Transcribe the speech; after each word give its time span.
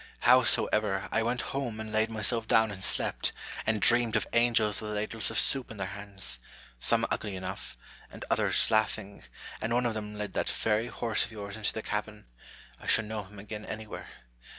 How 0.21 0.43
soever, 0.43 1.07
I 1.11 1.21
went 1.21 1.41
home 1.53 1.79
and 1.79 1.91
laid 1.91 2.09
myself 2.09 2.47
down 2.47 2.71
and 2.71 2.83
slept, 2.83 3.33
and 3.67 3.79
dreamed 3.79 4.15
of 4.15 4.25
angels 4.33 4.81
with 4.81 4.95
ladles 4.95 5.29
of 5.29 5.37
soup 5.37 5.69
in 5.69 5.77
their 5.77 5.85
hands, 5.93 6.39
some 6.79 7.05
ugly 7.11 7.35
enough, 7.35 7.77
and 8.11 8.25
others 8.27 8.71
laughing, 8.71 9.25
and 9.61 9.71
one 9.71 9.85
of 9.85 9.93
them 9.93 10.15
led 10.17 10.33
that 10.33 10.49
very 10.49 10.87
horse 10.87 11.23
of 11.23 11.31
yours 11.31 11.55
into 11.55 11.71
the 11.71 11.83
cabin: 11.83 12.25
I 12.79 12.87
should 12.87 13.05
know 13.05 13.25
him 13.25 13.37
again 13.37 13.63
anywhere. 13.63 14.09